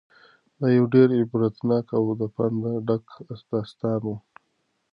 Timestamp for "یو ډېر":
0.77-1.07